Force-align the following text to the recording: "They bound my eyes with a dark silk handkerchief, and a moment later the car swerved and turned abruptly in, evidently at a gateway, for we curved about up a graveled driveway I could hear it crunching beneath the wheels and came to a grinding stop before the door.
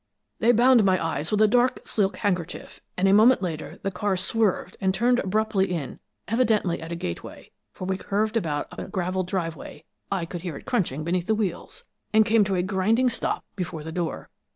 "They 0.39 0.51
bound 0.51 0.83
my 0.83 0.99
eyes 0.99 1.29
with 1.29 1.43
a 1.43 1.47
dark 1.47 1.81
silk 1.87 2.17
handkerchief, 2.17 2.81
and 2.97 3.07
a 3.07 3.13
moment 3.13 3.43
later 3.43 3.77
the 3.83 3.91
car 3.91 4.17
swerved 4.17 4.75
and 4.81 4.95
turned 4.95 5.19
abruptly 5.19 5.67
in, 5.71 5.99
evidently 6.27 6.81
at 6.81 6.91
a 6.91 6.95
gateway, 6.95 7.51
for 7.71 7.85
we 7.85 7.97
curved 7.99 8.35
about 8.35 8.67
up 8.71 8.79
a 8.79 8.87
graveled 8.87 9.27
driveway 9.27 9.85
I 10.11 10.25
could 10.25 10.41
hear 10.41 10.57
it 10.57 10.65
crunching 10.65 11.03
beneath 11.03 11.27
the 11.27 11.35
wheels 11.35 11.85
and 12.13 12.25
came 12.25 12.43
to 12.45 12.55
a 12.55 12.63
grinding 12.63 13.11
stop 13.11 13.45
before 13.55 13.83
the 13.83 13.91
door. 13.91 14.31